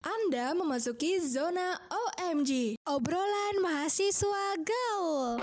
[0.00, 5.36] Anda memasuki zona OMG, obrolan mahasiswa gaul.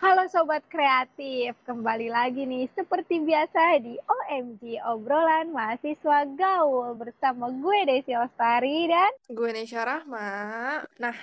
[0.00, 7.78] Halo Sobat Kreatif, kembali lagi nih seperti biasa di OMG Obrolan Mahasiswa Gaul bersama gue
[7.84, 10.80] Desi Lestari dan Gue Nesya Rahma.
[10.96, 11.16] Nah,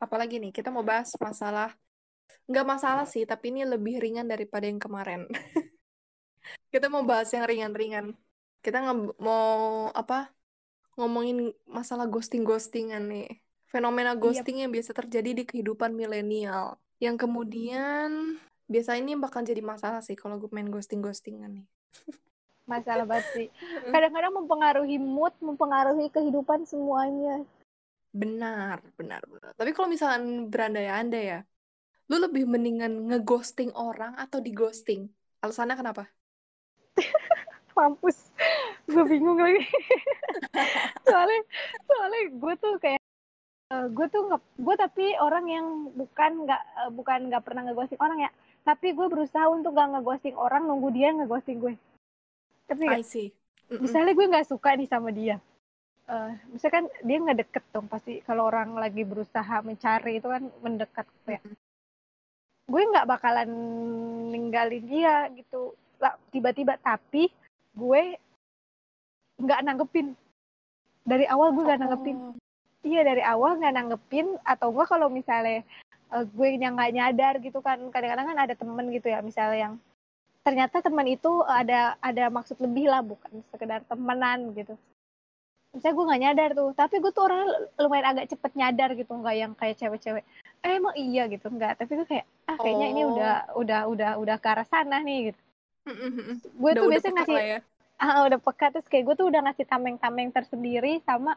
[0.00, 1.76] apalagi nih, kita mau bahas masalah,
[2.48, 5.28] nggak masalah sih, tapi ini lebih ringan daripada yang kemarin.
[6.72, 8.16] kita mau bahas yang ringan-ringan.
[8.64, 10.32] Kita nge- mau, apa,
[10.98, 13.28] ngomongin masalah ghosting-ghostingan nih.
[13.68, 16.80] Fenomena ghosting yang biasa terjadi di kehidupan milenial.
[16.98, 21.66] Yang kemudian, biasa ini bakal jadi masalah sih kalau gue main ghosting-ghostingan nih.
[22.68, 23.46] masalah banget sih.
[23.88, 27.44] Kadang-kadang mempengaruhi mood, mempengaruhi kehidupan semuanya.
[28.12, 29.52] Benar, benar, benar.
[29.56, 31.40] Tapi kalau misalkan berandai-andai ya,
[32.08, 35.08] lu lebih mendingan ngeghosting orang atau di-ghosting?
[35.44, 36.04] Alasannya kenapa?
[37.76, 38.34] Mampus,
[38.90, 39.62] gue bingung lagi.
[41.06, 41.40] soalnya,
[41.86, 43.00] soalnya gue tuh kayak
[43.70, 48.02] eh, gue tuh nggak, gue tapi orang yang bukan nggak eh, bukan nggak pernah ngeghosting
[48.02, 48.30] orang ya.
[48.66, 51.78] Tapi gue berusaha untuk gak ngeghosting orang, nunggu dia ngeghosting gue.
[52.68, 53.32] Tapi I see.
[53.68, 53.84] Mm-mm.
[53.84, 55.36] misalnya gue nggak suka nih sama dia
[56.08, 60.48] eh misalnya kan dia nggak deket dong pasti kalau orang lagi berusaha mencari itu kan
[60.64, 61.44] mendekat kayak
[62.68, 63.48] gue nggak bakalan
[64.28, 65.72] ninggalin dia gitu.
[65.98, 67.32] Lah tiba-tiba tapi
[67.72, 68.02] gue
[69.40, 70.12] nggak nanggepin.
[71.08, 72.16] Dari awal gue nggak nanggepin.
[72.20, 72.36] Oh,
[72.84, 75.64] iya dari awal nggak nanggepin atau enggak kalau misalnya
[76.14, 79.74] eh, gue yang nggak nyadar gitu kan kadang-kadang kan ada temen gitu ya misalnya yang
[80.46, 84.78] ternyata teman itu ada ada maksud lebih lah bukan sekedar temenan gitu
[85.70, 86.70] misalnya gue nggak nyadar tuh.
[86.72, 87.40] Tapi gue tuh orang
[87.76, 90.24] lumayan agak cepet nyadar gitu nggak yang kayak cewek-cewek.
[90.60, 91.24] Eh, emang iya?
[91.26, 91.46] Gitu.
[91.46, 91.78] Nggak.
[91.78, 93.12] Tapi gue kayak ah kayaknya ini Oh.
[93.14, 95.40] udah udah udah udah ke arah sana nih gitu.
[96.56, 97.58] Gue Udah tuh udah biasanya ngasih ya.
[97.98, 98.66] ah udah peka.
[98.74, 101.32] Terus kayak gue tuh udah ngasih tameng-tameng tersendiri sama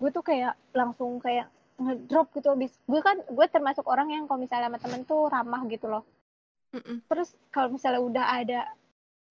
[0.00, 1.46] gue tuh kayak langsung kayak
[1.78, 5.62] ngedrop gitu habis gue kan gue termasuk orang yang kalau misalnya sama temen tuh ramah
[5.66, 6.04] gitu loh.
[6.72, 7.04] Mm-mm.
[7.04, 8.60] terus kalau misalnya udah ada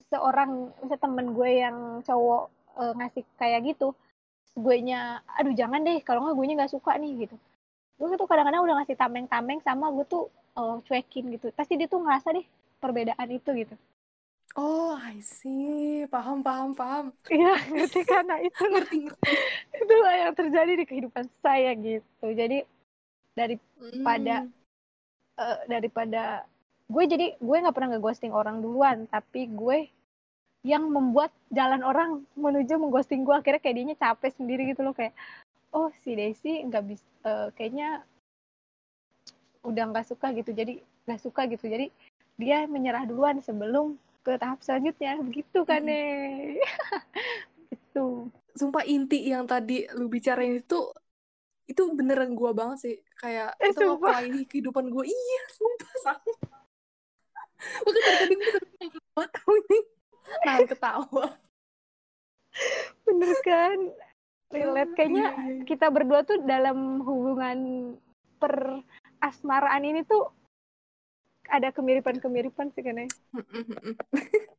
[0.07, 2.43] seorang misalnya temen gue yang cowok
[2.77, 3.97] eh, ngasih kayak gitu
[4.51, 7.35] gue nya aduh jangan deh kalau nggak gue nya nggak suka nih gitu
[8.01, 12.01] gue tuh kadang-kadang udah ngasih tameng-tameng sama gue tuh eh, cuekin gitu pasti dia tuh
[12.03, 12.45] ngerasa deh
[12.79, 13.75] perbedaan itu gitu
[14.51, 16.03] Oh, I see.
[16.11, 17.15] Paham, paham, paham.
[17.31, 19.31] iya ngerti karena itu Ngerti, ngerti.
[19.79, 22.67] itulah yang terjadi di kehidupan saya gitu jadi
[23.31, 23.55] dari
[24.03, 24.51] Pada- Hmm.
[25.39, 26.43] eh, daripada
[26.91, 29.87] gue jadi gue nggak pernah ngeghosting orang duluan tapi gue
[30.61, 35.17] yang membuat jalan orang menuju mengghosting gue akhirnya kayak dianya capek sendiri gitu loh kayak
[35.73, 38.05] oh si Desi nggak bisa kayaknya
[39.65, 40.77] udah nggak suka gitu jadi
[41.09, 41.89] nggak suka gitu jadi
[42.37, 46.61] dia menyerah duluan sebelum ke tahap selanjutnya begitu kan nih
[47.75, 50.91] itu Sumpah inti yang tadi lu bicarain itu
[51.71, 52.95] itu beneran gua banget sih.
[53.15, 55.07] Kayak Eh, itu apply di kehidupan gua.
[55.07, 56.33] Iya, sumpah sama.
[57.95, 59.79] Dari tadi gue tahu ini.
[60.45, 61.25] Nahan ketawa.
[63.07, 63.79] bener kan
[64.51, 67.57] relate kayaknya Iya, iya, kita berdua tuh dalam hubungan
[68.35, 68.83] per
[69.23, 70.27] asmaraan ini tuh
[71.47, 73.07] ada kemiripan-kemiripan sih kan ya.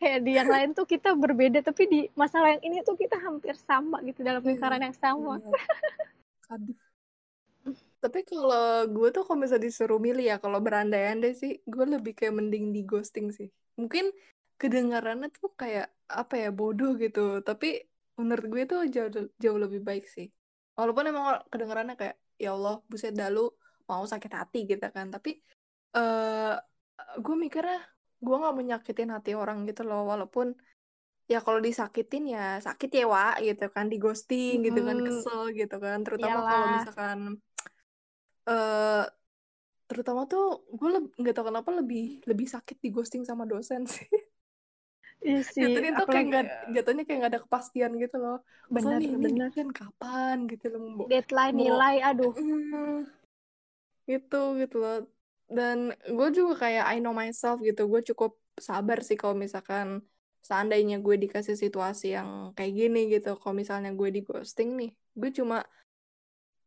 [0.00, 3.56] Kayak di yang lain tuh kita berbeda, tapi di masalah yang ini tuh kita hampir
[3.56, 5.40] sama gitu dalam Iya, lingkaran yang sama.
[6.52, 6.76] Aduh.
[8.04, 12.36] Tapi kalau gue tuh kalau misalnya disuruh milih ya, kalau berandai-andai sih, gue lebih kayak
[12.36, 13.48] mending di ghosting sih.
[13.80, 14.12] Mungkin
[14.60, 17.80] kedengarannya tuh kayak apa ya bodoh gitu, tapi
[18.20, 19.08] menurut gue tuh jauh
[19.40, 20.28] jauh lebih baik sih.
[20.76, 23.48] Walaupun emang kedengarannya kayak ya Allah buset dah lu
[23.88, 25.40] mau sakit hati gitu kan, tapi
[25.96, 26.54] eh
[27.24, 27.80] gue mikirnya
[28.20, 30.52] gue nggak menyakitin hati orang gitu loh, walaupun
[31.24, 35.76] ya kalau disakitin ya sakit ya wa gitu kan di ghosting gitu kan kesel gitu
[35.80, 36.04] kan.
[36.04, 37.18] Terutama kalau misalkan
[38.50, 39.04] eh
[39.84, 40.88] terutama tuh gue
[41.20, 44.08] nggak tahu kenapa lebih lebih sakit di ghosting sama dosen sih.
[45.24, 46.44] Iya sih, jatuhnya tuh kayak nggak
[46.76, 48.36] jatuhnya kayak nggak ada kepastian gitu loh.
[48.68, 52.32] Masalah nih bener deadline kapan gitu loh mau deadline mau nilai, aduh.
[52.36, 53.08] Hmm,
[54.10, 54.96] gitu gitu loh.
[55.48, 55.78] Dan
[56.16, 58.36] gue juga kayak I know myself gitu gue cukup
[58.68, 60.04] sabar sih kalau misalkan
[60.44, 63.28] seandainya gue dikasih situasi yang kayak gini gitu.
[63.40, 65.64] Kalau misalnya gue di ghosting nih gue cuma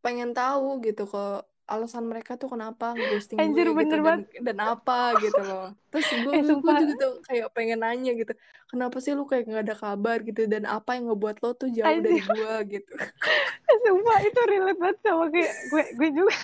[0.03, 4.27] pengen tahu gitu kok alasan mereka tuh kenapa ghosting Anjir, gue gitu bener dan banget.
[4.47, 4.93] dan apa
[5.23, 8.31] gitu loh terus gue Eh, gue juga tuh kayak pengen nanya gitu
[8.71, 11.99] kenapa sih lu kayak nggak ada kabar gitu dan apa yang ngebuat lo tuh jauh
[11.99, 12.23] dari Anjir.
[12.23, 12.91] gue gitu
[13.85, 16.35] Sumpah itu relate banget sama kayak gue gue juga.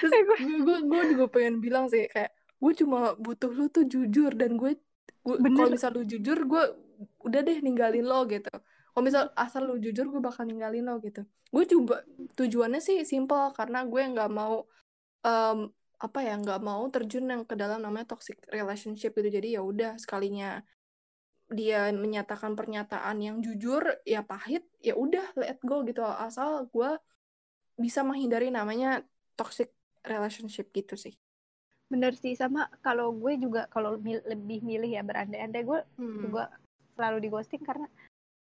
[0.00, 2.30] terus Eh, gue gue gue juga pengen bilang sih kayak
[2.60, 4.76] gue cuma butuh lu tuh jujur dan gue,
[5.24, 6.62] gue kalau misal lu jujur gue
[7.24, 8.50] udah deh ninggalin lo gitu
[8.90, 11.22] kalau misal asal lu jujur gue bakal ninggalin lo gitu.
[11.50, 12.02] Gue coba
[12.34, 14.66] tujuannya sih simple karena gue nggak mau
[15.22, 15.70] em,
[16.00, 19.28] apa ya nggak mau terjun yang ke dalam namanya toxic relationship gitu.
[19.28, 20.64] Jadi ya udah sekalinya
[21.50, 26.02] dia menyatakan pernyataan yang jujur ya pahit ya udah let go gitu.
[26.06, 26.94] Asal gue
[27.74, 29.02] bisa menghindari namanya
[29.34, 29.74] toxic
[30.06, 31.18] relationship gitu sih.
[31.90, 36.22] Bener sih sama kalau gue juga kalau mil- lebih milih ya berandai-andai gue Hmm.
[36.22, 36.54] juga
[36.94, 37.90] selalu di ghosting karena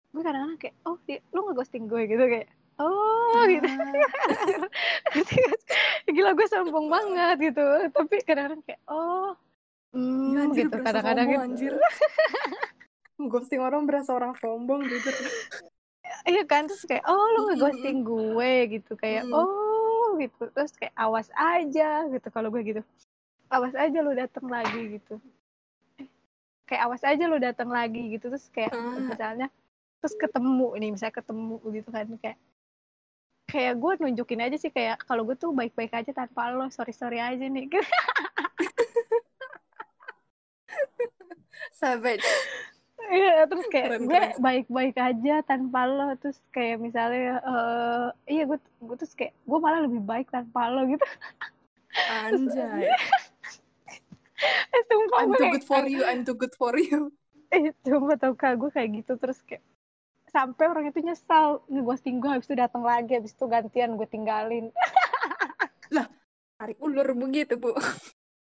[0.10, 3.68] gue kadang-kadang kayak oh di, lu nggak ghosting gue gitu kayak oh gitu.
[6.10, 7.66] Gila gue sombong banget gitu.
[7.94, 9.36] Tapi kadang-kadang kayak oh
[9.94, 11.42] hmm, Iya, anjir, gitu kadang-kadang gitu.
[11.42, 11.74] anjir.
[13.32, 15.12] Ghosting orang berasa orang sombong jujur.
[16.26, 19.36] iya kan terus kayak oh lu nggak ghosting gue gitu kayak Mm.
[19.36, 20.50] oh gitu.
[20.50, 22.82] Terus kayak awas aja gitu kalau gue gitu.
[23.52, 25.20] Awas aja lu datang lagi gitu.
[26.00, 26.08] Eh,
[26.66, 28.32] kayak awas aja lu datang lagi gitu.
[28.32, 28.98] Terus kayak Ah.
[28.98, 29.48] misalnya
[30.00, 32.38] terus ketemu nih misalnya ketemu gitu kan kayak
[33.50, 37.18] kayak gue nunjukin aja sih kayak kalau gue tuh baik-baik aja tanpa lo sorry sorry
[37.18, 37.66] aja nih
[41.80, 42.24] Savage.
[43.10, 48.60] Iya, terus kayak Keren, gue baik-baik aja tanpa lo terus kayak misalnya eh iya gue
[48.60, 51.01] gue terus kayak gue malah lebih baik tanpa lo gitu
[51.90, 52.86] Anjay.
[54.75, 56.00] eh sumpah I'm too good for you.
[56.06, 57.10] I'm too good for you.
[57.56, 59.66] eh sumpah tau kak gue kayak gitu terus kayak
[60.30, 64.70] sampai orang itu nyesal ngeghosting gue habis itu datang lagi habis itu gantian gue tinggalin
[66.60, 67.72] Tarik ulur begitu, Bu.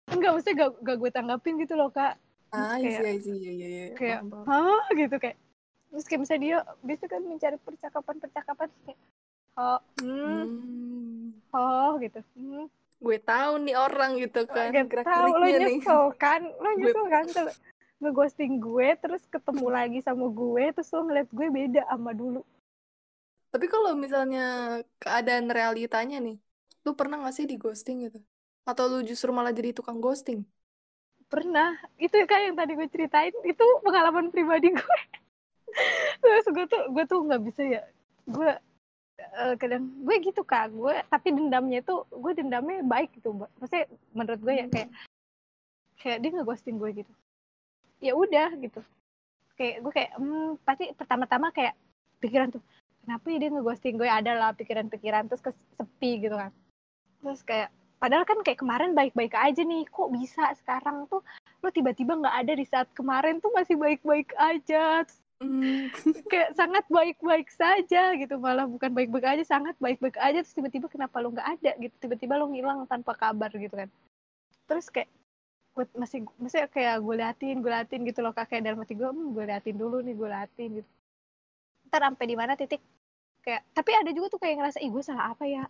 [0.09, 2.19] enggak maksudnya gak, gak gue tanggapin gitu loh kak
[2.51, 3.87] Ah, iya, iya, iya, iya, iya.
[3.95, 5.41] kayak hah gitu kayak
[5.89, 8.99] terus kayak misalnya dia biasa kan mencari percakapan percakapan kayak
[9.55, 11.27] oh hmm, Hmm.
[11.51, 12.67] oh gitu hmm.
[12.99, 14.71] Gue tahu nih orang gitu kan.
[14.71, 15.75] Gak tahu lo Gerak-geriknya nih.
[15.77, 17.57] nyesel kan lo Gue- nyesel kan Ter-
[18.03, 22.43] ngeghosting gue terus ketemu lagi sama gue terus lo ngeliat gue beda sama dulu
[23.53, 26.41] Tapi kalau misalnya keadaan realitanya nih,
[26.89, 28.17] lu pernah gak sih di ghosting gitu?
[28.65, 30.41] Atau lu justru malah jadi tukang ghosting?
[31.33, 34.99] pernah itu kayak yang tadi gue ceritain itu pengalaman pribadi gue
[36.21, 37.83] terus gue tuh gue tuh nggak bisa ya
[38.29, 38.53] gue
[39.17, 43.49] eh, kadang gue gitu kak gue tapi dendamnya itu gue dendamnya baik gitu Mbak.
[43.57, 44.89] maksudnya menurut gue ya kayak
[46.05, 47.13] kayak dia nggak ghosting gue gitu
[48.03, 48.83] ya udah gitu.
[49.55, 51.79] Kayak gue kayak hmm, pasti pertama-tama kayak
[52.19, 52.63] pikiran tuh
[53.07, 54.09] kenapa ya dia ngeghosting gue?
[54.11, 56.51] Ada lah pikiran-pikiran terus kesepi gitu kan.
[57.23, 57.71] Terus kayak
[58.03, 61.23] padahal kan kayak kemarin baik-baik aja nih kok bisa sekarang tuh
[61.63, 65.07] lo tiba-tiba nggak ada di saat kemarin tuh masih baik-baik aja.
[65.07, 65.91] Terus Hmm.
[66.31, 71.19] kayak sangat baik-baik saja gitu malah bukan baik-baik aja sangat baik-baik aja terus tiba-tiba kenapa
[71.19, 71.95] lo nggak ada gitu?
[71.99, 73.91] Tiba-tiba lo ngilang tanpa kabar gitu kan.
[74.71, 75.11] Terus kayak
[75.73, 79.33] gue masih masih kayak gue liatin gue liatin gitu loh kakek dalam hati gue hmm,
[79.33, 80.91] gue liatin dulu nih gue liatin gitu.
[81.89, 82.85] Ntar sampai di mana titik
[83.41, 85.65] kayak tapi ada juga tuh kayak ngerasa ih gue salah apa ya?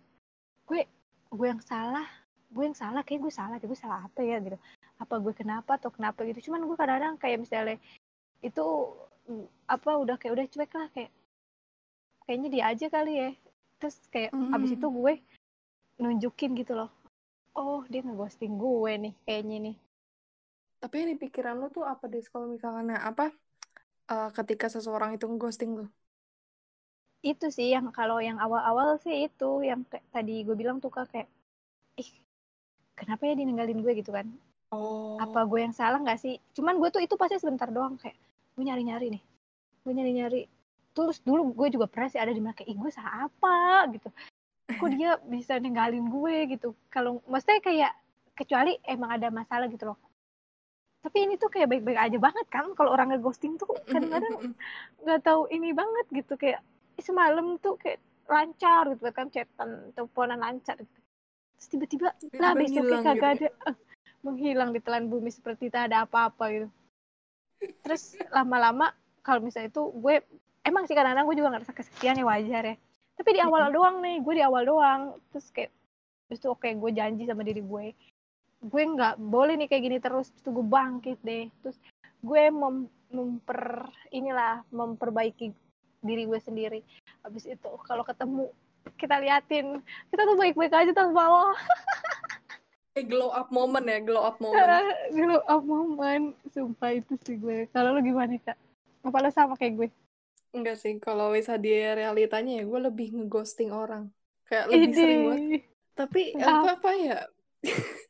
[0.67, 0.83] Gue
[1.31, 2.03] gue yang salah.
[2.53, 4.43] Gue yang salah kayak gue salah gue salah apa ya?
[4.43, 4.59] Gitu.
[4.99, 6.51] Apa gue kenapa atau kenapa gitu.
[6.51, 7.77] Cuman gue kadang-kadang kayak misalnya
[8.43, 8.65] itu
[9.31, 11.11] mm, apa udah kayak udah cuek lah kayak
[12.27, 13.29] kayaknya dia aja kali ya.
[13.79, 14.77] Terus kayak abis Hmm.
[14.79, 15.13] itu gue
[16.03, 16.91] nunjukin gitu loh
[17.53, 19.75] oh dia ngeghosting gue nih kayaknya nih
[20.83, 23.31] Tapi yang di pikiran lu tuh apa deh kalau misalnya apa
[24.11, 25.87] eh, ketika seseorang itu ghosting lu?
[27.23, 31.07] itu sih yang kalau yang awal-awal sih itu yang kayak tadi gue bilang tuh kak
[31.07, 31.31] kayak
[31.95, 32.11] ih
[32.99, 33.93] kenapa ya dia ninggalin gue?
[33.95, 34.27] Gitu kan.
[34.73, 35.21] Oh.
[35.21, 36.35] apa gue yang salah nggak sih?
[36.57, 38.19] Cuman gue tuh itu pasti sebentar doang kayak
[38.59, 39.23] gue nyari nyari nih.
[39.87, 40.41] Gue nyari nyari
[40.93, 43.87] terus dulu gue juga pernah sih ada di mana kayak ih gue salah apa?
[43.95, 44.09] Gitu.
[44.75, 46.59] Kok dia bisa ninggalin gue?
[46.59, 46.75] Gitu.
[46.91, 47.91] Kalau maksudnya kayak
[48.35, 49.97] kecuali emang ada masalah gitu loh
[51.03, 54.55] tapi ini tuh kayak baik-baik aja banget kan kalau orang ngeghosting tuh kadang-kadang
[55.03, 56.63] nggak tahu ini banget gitu kayak
[56.95, 57.99] "Ih, semalam tuh kayak
[58.31, 60.99] lancar gitu kan chatan teleponan lancar gitu.
[61.59, 63.67] Terus tiba-tiba lah besoknya kagak gitu ada.
[63.67, 63.75] Eh,
[64.23, 66.67] menghilang di telan bumi seperti tak ada apa-apa gitu.
[67.83, 70.23] Terus lama-lama kalau misalnya itu gue
[70.63, 72.75] emang sih kadang-kadang gue juga ngerasa kesepian ya wajar ya.
[73.19, 75.01] Tapi di awal doang nih gue di awal doang.
[75.35, 75.71] Terus kayak
[76.31, 77.85] terus tuh oke gue janji sama diri gue
[78.63, 81.77] gue nggak boleh nih kayak gini terus gue bangkit deh terus
[82.23, 85.53] gue mem memper inilah memperbaiki
[86.01, 86.79] diri gue sendiri
[87.21, 88.49] habis itu kalau ketemu
[88.97, 91.51] kita liatin kita tuh baik-baik aja tanpa lo
[92.93, 94.69] Kayak glow up moment ya, glow up moment.
[95.17, 98.53] Glow up moment sumpah itu sih gue kalau lo gimana kak
[99.01, 99.89] apa lo sama kayak gue
[100.53, 104.13] Enggak sih, kalau bisa di realitanya ya gue lebih ngeghosting orang.
[104.45, 105.41] Kayak lebih sering banget.
[105.41, 105.57] Ide.
[105.97, 107.19] Tapi apa apa ya?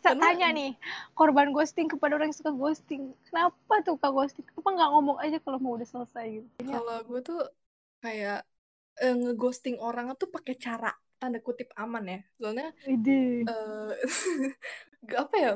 [0.00, 0.72] Karena- tanya nih,
[1.12, 3.12] korban ghosting kepada orang yang suka ghosting.
[3.26, 4.44] Kenapa tuh kak ghosting?
[4.46, 6.48] Kenapa nggak ngomong aja kalau mau udah selesai gitu?
[6.62, 7.40] Kalau gue tuh
[8.00, 8.46] kayak
[9.02, 12.20] eh, ngeghosting orang tuh pakai cara tanda kutip aman ya.
[12.38, 13.42] Soalnya eh
[15.04, 15.52] gak apa ya?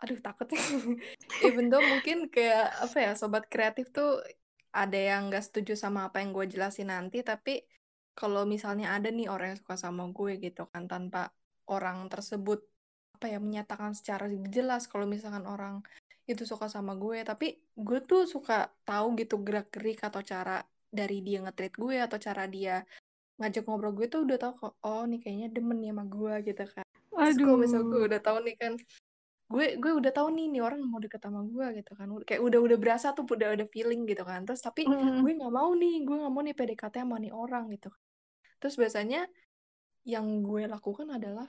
[0.00, 0.48] Aduh takut.
[1.46, 4.22] Even though mungkin kayak apa ya sobat kreatif tuh
[4.70, 7.66] ada yang gak setuju sama apa yang gue jelasin nanti, tapi
[8.14, 11.34] kalau misalnya ada nih orang yang suka sama gue gitu kan tanpa
[11.70, 12.62] orang tersebut
[13.20, 15.84] apa ya menyatakan secara jelas kalau misalkan orang
[16.24, 21.44] itu suka sama gue, tapi gue tuh suka tahu gitu gerak-gerik atau cara dari dia
[21.44, 22.80] nge-treat gue atau cara dia
[23.36, 26.64] ngajak ngobrol gue tuh udah tahu kok oh nih kayaknya demen nih sama gue gitu
[26.64, 26.86] kan.
[27.12, 28.72] Terus kalau misalnya gue udah tahu nih kan
[29.50, 32.08] gue gue udah tahu nih nih orang mau deket sama gue gitu kan.
[32.24, 34.48] Kayak udah udah berasa tuh udah ada feeling gitu kan.
[34.48, 35.20] Terus tapi Mm-mm.
[35.20, 37.92] gue nggak mau nih gue nggak mau nih PDKT sama nih orang gitu.
[38.64, 39.28] Terus biasanya
[40.08, 41.44] yang gue lakukan adalah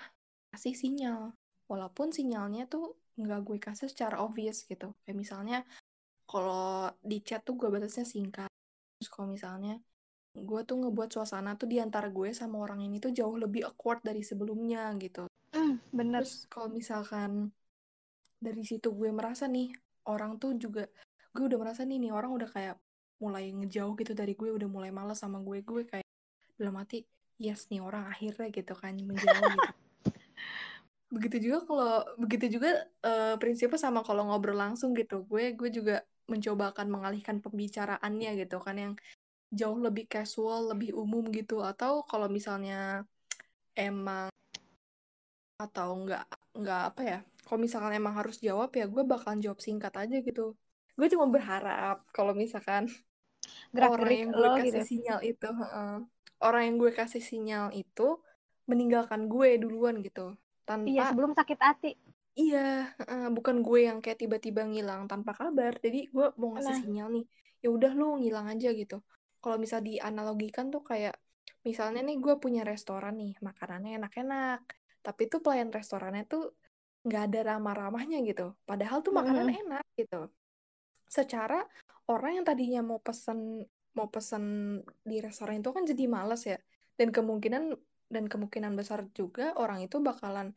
[0.52, 1.32] kasih sinyal
[1.68, 5.68] walaupun sinyalnya tuh nggak gue kasih secara obvious gitu kayak misalnya
[6.26, 8.50] kalau di chat tuh gue batasnya singkat
[8.98, 9.78] terus kalau misalnya
[10.32, 14.00] gue tuh ngebuat suasana tuh di antara gue sama orang ini tuh jauh lebih awkward
[14.00, 16.24] dari sebelumnya gitu Mm, bener.
[16.24, 17.52] Terus kalau misalkan
[18.40, 19.70] dari situ gue merasa nih
[20.08, 20.88] orang tuh juga
[21.36, 22.76] gue udah merasa nih nih orang udah kayak
[23.22, 26.08] mulai ngejauh gitu dari gue udah mulai malas sama gue gue kayak
[26.58, 27.06] dalam hati
[27.38, 29.70] yes nih orang akhirnya gitu kan menjauh gitu.
[31.12, 31.92] begitu juga kalau
[32.24, 32.70] begitu juga
[33.04, 35.28] eh, prinsipnya sama kalau ngobrol langsung gitu.
[35.28, 35.96] Gue gue juga
[36.32, 38.94] mencoba akan mengalihkan pembicaraannya gitu kan yang
[39.52, 41.60] jauh lebih casual lebih umum gitu.
[41.62, 43.04] Atau kalau misalnya
[43.76, 44.32] emang
[45.62, 46.26] atau nggak
[46.58, 50.56] nggak apa ya kalau misalkan emang harus jawab ya gue bakalan jawab singkat aja gitu.
[50.98, 52.88] Gue cuma berharap kalau misalkan
[53.76, 54.90] orang Gerak-gerik yang gue lo kasih gitu.
[54.90, 55.94] sinyal itu heeh,
[56.42, 58.08] orang yang gue kasih sinyal itu
[58.70, 60.36] meninggalkan gue duluan gitu
[60.72, 61.92] tanpa Iya, sebelum sakit hati.
[62.32, 65.76] Iya, heeh, bukan gue yang kayak tiba-tiba ngilang tanpa kabar.
[65.84, 66.80] Jadi gue mau ngasih Nah.
[66.80, 67.26] sinyal nih,
[67.60, 69.04] ya udah lu ngilang aja gitu.
[69.44, 71.20] Kalau misal dianalogikan tuh kayak
[71.68, 74.60] misalnya nih gue punya restoran nih, makanannya enak-enak,
[75.04, 76.56] tapi tuh pelayan restorannya tuh
[77.04, 78.56] nggak ada ramah-ramahnya gitu.
[78.64, 80.32] Padahal tuh makanan enak gitu.
[81.12, 81.60] Secara
[82.08, 84.44] orang yang tadinya mau pesen mau pesen
[85.04, 86.58] di restoran itu kan jadi males ya.
[86.96, 87.76] Dan kemungkinan
[88.14, 90.48] dan kemungkinan besar juga orang itu bakalan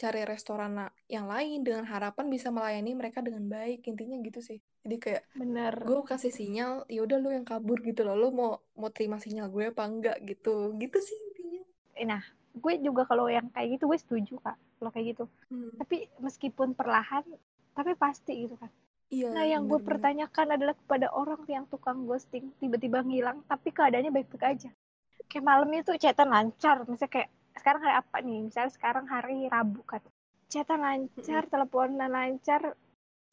[0.00, 0.72] cari restoran
[1.14, 5.76] yang lain dengan harapan bisa melayani mereka dengan baik intinya gitu sih jadi kayak Bener.
[5.86, 9.46] gue kasih sinyal ya udah lu yang kabur gitu loh lu mau mau terima sinyal
[9.54, 10.50] gue apa enggak gitu
[10.82, 11.62] gitu sih intinya
[12.10, 12.22] Nah,
[12.62, 14.56] gue juga kalau yang kayak gitu gue setuju kak.
[14.78, 15.24] Kalau kayak gitu.
[15.50, 15.96] Hmm, Tapi
[16.26, 17.24] meskipun perlahan,
[17.76, 18.70] tapi pasti gitu kan.
[19.14, 19.88] iya Nah, yang gue bener-bener.
[19.88, 24.70] pertanyakan adalah kepada orang yang tukang ghosting, tiba-tiba ngilang, tapi keadaannya baik-baik aja.
[25.26, 27.28] Kayak malamnya tuh chatan lancar, misalnya kayak
[27.58, 28.38] sekarang hari apa nih?
[28.46, 30.02] Misalnya sekarang hari Rabu kan.
[30.46, 32.62] Chatan lancar, teleponan lancar,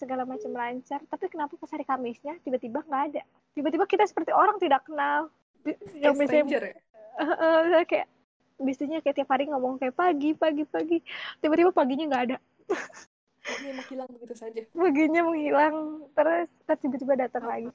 [0.02, 3.22] segala macam lancar, tapi kenapa pas hari Kamisnya tiba-tiba nggak ada?
[3.54, 5.30] Tiba-tiba kita seperti orang tidak kenal.
[5.62, 6.60] Di- Yang ya
[7.14, 8.08] eh, eh, kayak
[8.58, 10.98] biasanya kayak tiap hari ngomong kayak pagi, pagi, pagi.
[11.40, 12.38] Tiba-tiba paginya nggak ada.
[13.44, 15.76] dia mau hilang begitu saja Paginya menghilang,
[16.16, 17.70] terus terus tiba-tiba datang lagi.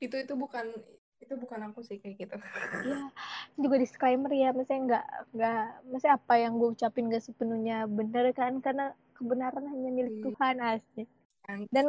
[0.00, 0.64] itu itu bukan
[1.20, 2.36] itu bukan aku sih kayak gitu
[2.80, 2.96] Iya,
[3.64, 5.04] juga disclaimer ya, maksudnya nggak
[5.36, 8.84] nggak, maksudnya apa yang gue ucapin gak sepenuhnya benar kan, karena
[9.16, 10.22] kebenaran hanya milik Iya.
[10.24, 11.04] Tuhan asli.
[11.74, 11.86] Dan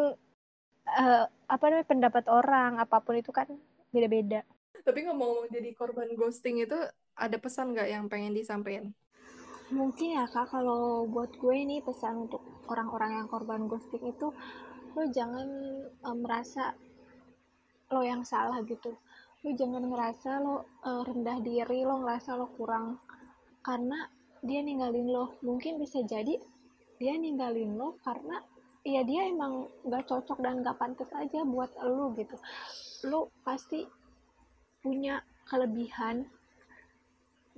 [1.01, 1.24] eh,
[1.54, 3.48] apa namanya pendapat orang apa pun itu kan
[3.94, 4.42] beda-beda.
[4.88, 6.78] tapi ngomong jadi korban ghosting itu
[7.24, 8.86] ada pesan nggak yang pengen disampaikan
[9.72, 12.42] Mungkin ya kak, kalau buat gue ini pesan untuk
[12.74, 14.28] orang-orang yang korban ghosting itu,
[14.96, 15.48] lo jangan
[16.08, 16.63] eh, merasa
[17.94, 18.92] lo yang salah gitu.
[19.42, 20.56] Lo jangan ngerasa lo
[20.86, 23.02] eh, rendah diri, lo ngerasa lo kurang
[23.66, 24.06] karena
[24.46, 25.38] dia ninggalin lo.
[25.42, 26.38] Mungkin bisa jadi
[27.02, 28.38] dia ninggalin lo karena
[28.86, 32.38] ya dia emang gak cocok dan gak pantas aja buat lo gitu.
[33.10, 33.86] Lo pasti
[34.82, 36.26] punya kelebihan.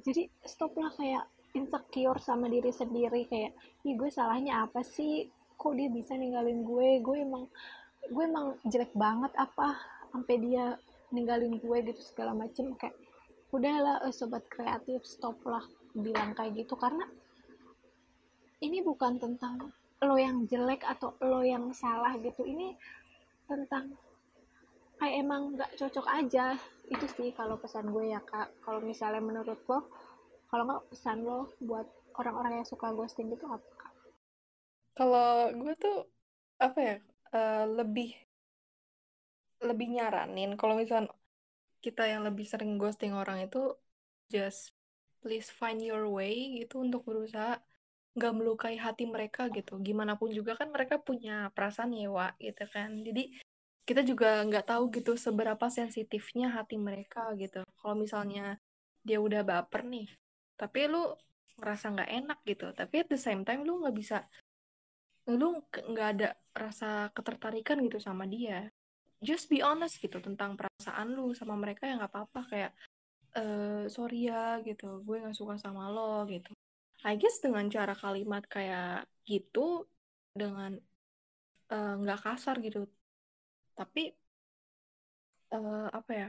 [0.04, 3.54] Jadi stoplah kayak insecure sama diri sendiri kayak
[3.86, 7.46] ih gue salahnya apa sih kok dia bisa ninggalin gue gue emang
[8.10, 9.78] gue emang jelek banget apa
[10.12, 10.76] sampai dia
[11.14, 12.98] ninggalin gue gitu segala macem kayak
[13.54, 15.62] udahlah eh, sobat kreatif stoplah
[15.94, 16.74] bilang kayak gitu.
[16.74, 17.06] Karena
[18.66, 19.70] ini bukan tentang
[20.04, 22.42] lo yang jelek atau lo yang salah gitu.
[22.44, 22.74] Ini
[23.46, 23.94] tentang
[24.98, 26.58] kayak emang nggak cocok aja.
[26.90, 28.50] Itu sih kalau pesan gue ya kak.
[28.66, 29.86] Kalau misalnya menurut lo
[30.50, 31.86] kalau nggak pesan lo buat
[32.18, 33.94] orang-orang yang suka ghosting gitu apa kak?
[34.98, 36.10] Kalau gue tuh
[36.58, 36.98] apa ya
[37.38, 38.18] eh, lebih
[39.66, 40.56] lebih nyaranin.
[40.60, 41.12] Kalau misalnya
[41.84, 43.76] kita yang lebih sering ghosting orang itu
[44.32, 44.72] just
[45.20, 47.60] please find your way gitu untuk berusaha
[48.14, 49.80] nggak melukai hati mereka gitu.
[49.82, 52.90] Gimana pun juga kan mereka punya perasaan Wak gitu kan.
[53.04, 53.36] Jadi
[53.84, 57.68] kita juga nggak tahu gitu seberapa sensitifnya hati mereka gitu.
[57.80, 58.60] Kalau misalnya
[59.04, 60.08] dia udah baper nih
[60.54, 61.12] tapi lu
[61.60, 62.68] ngerasa nggak enak gitu.
[62.72, 64.18] Tapi at the same time lu nggak bisa
[65.28, 68.68] lu nggak ada rasa ketertarikan gitu sama dia
[69.24, 72.72] just be honest gitu tentang perasaan lu sama mereka ya nggak apa-apa kayak
[73.40, 75.02] uh, sorry ya gitu.
[75.08, 76.52] Gue nggak suka sama lo gitu.
[77.04, 79.84] I guess dengan cara kalimat kayak gitu
[80.32, 80.72] dengan
[81.72, 82.88] eh, nggak uh, kasar gitu.
[83.76, 84.14] Tapi
[85.52, 86.28] uh, apa ya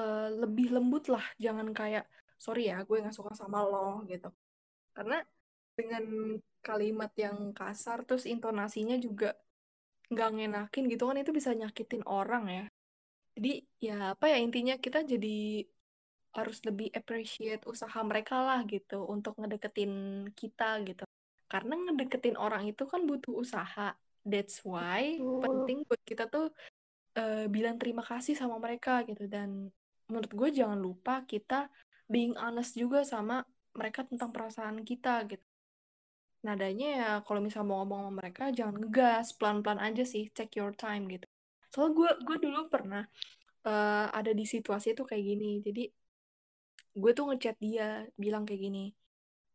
[0.00, 1.22] uh, lebih lembut lah.
[1.38, 2.04] Jangan kayak
[2.40, 4.30] sorry ya gue nggak suka sama lo gitu.
[4.96, 5.22] Karena
[5.78, 6.04] dengan
[6.60, 9.32] kalimat yang kasar terus intonasinya juga
[10.10, 12.64] nggak ngenakin gitu kan itu bisa nyakitin orang ya
[13.38, 15.64] jadi ya apa ya intinya kita jadi
[16.30, 21.02] harus lebih appreciate usaha mereka lah gitu untuk ngedeketin kita gitu.
[21.50, 23.94] Karena ngedeketin orang itu kan butuh usaha.
[24.22, 25.40] That's why Betul.
[25.42, 26.52] penting buat kita tuh
[27.18, 29.72] uh, bilang terima kasih sama mereka gitu dan
[30.06, 31.66] menurut gue jangan lupa kita
[32.06, 33.42] being honest juga sama
[33.74, 35.42] mereka tentang perasaan kita gitu.
[36.40, 40.72] Nadanya ya kalau misal mau ngomong sama mereka jangan ngegas, pelan-pelan aja sih, take your
[40.72, 41.28] time gitu.
[41.68, 43.04] Soalnya gue gue dulu pernah
[43.68, 45.60] uh, ada di situasi itu kayak gini.
[45.60, 45.82] Jadi
[46.96, 48.84] gue tuh ngechat dia bilang kayak gini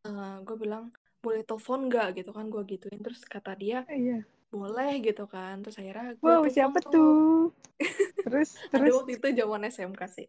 [0.08, 4.22] uh, gue bilang boleh telepon nggak gitu kan gue gituin terus kata dia iya.
[4.54, 7.44] boleh gitu kan terus akhirnya gue wow siapa tuh, tuh?
[8.24, 10.28] terus terus ada waktu itu zaman SMK sih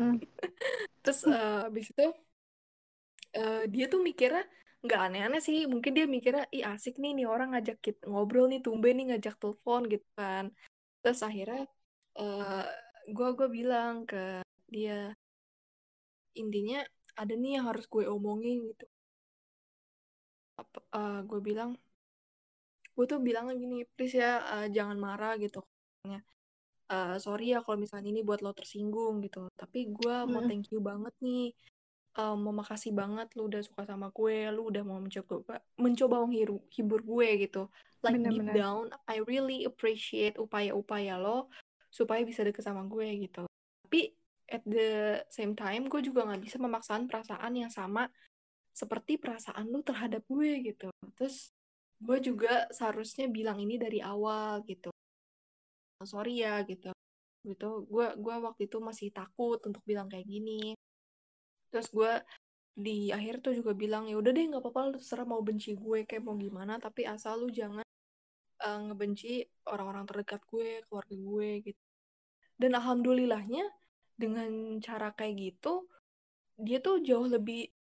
[0.00, 0.16] mm.
[1.04, 2.06] terus uh, abis itu
[3.36, 4.44] uh, dia tuh mikirnya
[4.80, 5.68] nggak aneh-aneh sih.
[5.68, 9.36] Mungkin dia mikirnya ih asik nih nih orang ngajak kita ngobrol nih tumben nih ngajak
[9.36, 10.50] telepon gitu kan.
[11.04, 11.64] Terus akhirnya
[12.18, 12.64] uh,
[13.08, 15.12] gue gue bilang ke dia
[16.38, 16.80] intinya
[17.18, 18.86] ada nih yang harus gue omongin gitu.
[20.56, 21.76] Apa uh, gue bilang
[22.96, 25.60] gue tuh bilang gini please ya uh, jangan marah gitu.
[26.90, 29.46] Uh, sorry ya kalau misalnya ini buat lo tersinggung gitu.
[29.54, 31.54] Tapi gue mau thank you banget nih
[32.18, 37.00] uh, mau makasih banget lu udah suka sama gue lu udah mau mencoba mencoba menghibur
[37.04, 37.70] gue gitu.
[38.00, 38.50] Like Bener -bener.
[38.50, 41.52] deep down I really appreciate upaya-upaya lo
[41.92, 43.44] supaya bisa deket sama gue gitu.
[43.86, 44.16] Tapi
[44.50, 48.08] at the same time gue juga nggak bisa memaksakan perasaan yang sama
[48.74, 50.88] seperti perasaan lu terhadap gue gitu.
[51.18, 51.52] Terus
[52.00, 54.90] gue juga seharusnya bilang ini dari awal gitu.
[56.02, 56.90] Sorry ya gitu.
[57.44, 57.70] Gitu.
[57.86, 60.72] Gue gue waktu itu masih takut untuk bilang kayak gini
[61.70, 62.12] terus gue
[62.80, 66.06] di akhir tuh juga bilang ya udah deh nggak apa-apa lu terserah mau benci gue
[66.08, 67.84] kayak mau gimana tapi asal lu jangan
[68.64, 71.82] uh, ngebenci orang-orang terdekat gue keluarga gue gitu.
[72.60, 73.64] Dan alhamdulillahnya
[74.20, 75.88] dengan cara kayak gitu
[76.60, 77.72] dia tuh jauh lebih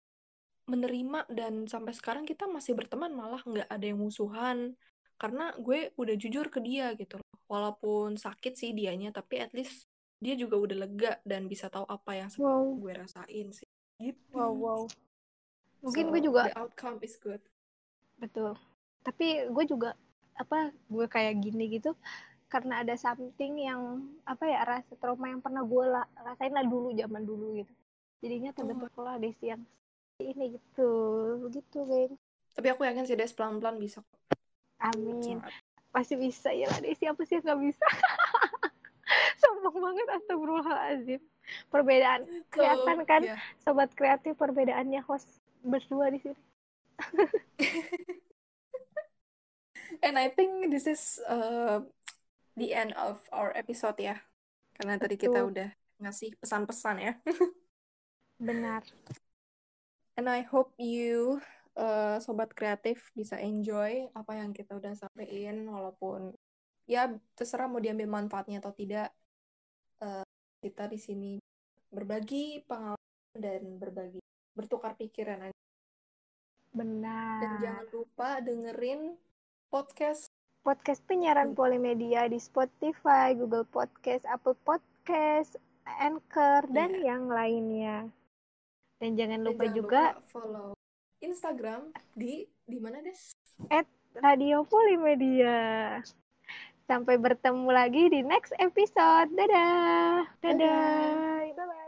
[0.71, 4.77] menerima dan sampai sekarang kita masih berteman malah nggak ada yang musuhan
[5.19, 7.27] karena gue udah jujur ke dia gitu loh.
[7.49, 12.11] Walaupun sakit sih dianya tapi at least dia juga udah lega dan bisa tahu apa
[12.19, 12.75] yang wow.
[12.75, 13.67] gue rasain sih
[13.99, 14.33] gitu.
[14.33, 14.81] Wow wow.
[15.83, 17.43] Mungkin so, gue juga the outcome is good.
[18.19, 18.55] Betul.
[19.03, 19.95] Tapi gue juga
[20.39, 21.93] apa gue kayak gini gitu
[22.49, 26.95] karena ada something yang apa ya rasa trauma yang pernah gue la, rasain lah dulu
[26.95, 27.73] zaman dulu gitu.
[28.19, 29.19] Jadinya terbentuk oh.
[29.19, 29.63] desi yang
[30.19, 30.91] ini gitu.
[31.51, 32.15] Gitu geng
[32.59, 34.03] tapi aku yakin sih Des pelan-pelan bisa
[34.83, 35.39] amin.
[35.95, 37.87] Pasti bisa ya lah Desi apa sih yang nggak bisa?
[39.41, 41.21] Sombong banget astagfirullahaladzim
[41.69, 43.39] perbedaan kelihatan kan yeah.
[43.61, 45.27] sobat kreatif perbedaannya host
[45.65, 46.39] berdua di sini
[50.03, 51.81] and I think this is uh,
[52.59, 54.19] the end of our episode ya.
[54.75, 57.13] Karena tadi kita udah ngasih pesan-pesan ya.
[58.47, 58.83] Benar.
[60.15, 61.39] And I hope you
[61.79, 66.35] uh, sobat kreatif bisa enjoy apa yang kita udah sampaikan walaupun
[66.87, 69.11] ya terserah mau diambil manfaatnya atau tidak.
[70.59, 71.39] Kita di sini
[71.87, 74.19] berbagi pengalaman dan berbagi
[74.51, 75.59] bertukar pikiran aja.
[76.75, 77.39] Benar.
[77.39, 79.15] Dan jangan lupa dengerin
[79.71, 80.27] podcast
[80.59, 85.55] podcast penyiaran Polimedia di Spotify, Google Podcast, Apple Podcast,
[85.87, 87.15] Anchor, dan yeah.
[87.15, 87.97] yang lainnya.
[88.99, 90.69] Dan jangan lupa dan jangan juga lupa follow
[91.23, 91.81] Instagram
[92.19, 93.31] di di mana des?
[93.71, 93.87] At
[94.19, 96.03] Radio Polimedia.
[96.89, 99.29] Sampai bertemu lagi di next episode.
[99.37, 100.25] Dadah.
[100.41, 100.57] Dadah.
[100.57, 101.53] Dadah.
[101.53, 101.78] Bye bye.